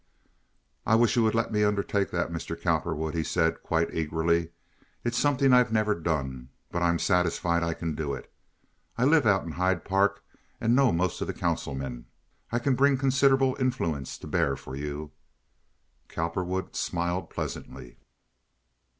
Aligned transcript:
"I 0.83 0.95
wish 0.95 1.15
you 1.15 1.21
would 1.21 1.35
let 1.35 1.51
me 1.51 1.63
undertake 1.63 2.09
that, 2.09 2.31
Mr. 2.31 2.59
Cowperwood," 2.59 3.13
he 3.13 3.23
said, 3.23 3.61
quite 3.61 3.93
eagerly. 3.93 4.49
"It's 5.03 5.15
something 5.15 5.53
I've 5.53 5.71
never 5.71 5.93
done, 5.93 6.49
but 6.71 6.81
I'm 6.81 6.97
satisfied 6.97 7.61
I 7.61 7.75
can 7.75 7.93
do 7.93 8.15
it. 8.15 8.33
I 8.97 9.05
live 9.05 9.27
out 9.27 9.43
in 9.45 9.51
Hyde 9.51 9.85
Park 9.85 10.23
and 10.59 10.75
know 10.75 10.91
most 10.91 11.21
of 11.21 11.27
the 11.27 11.35
councilmen. 11.35 12.07
I 12.51 12.57
can 12.57 12.73
bring 12.73 12.97
considerable 12.97 13.55
influence 13.59 14.17
to 14.17 14.25
bear 14.25 14.55
for 14.55 14.75
you." 14.75 15.11
Cowperwood 16.07 16.75
smiled 16.75 17.29
pleasantly. 17.29 17.97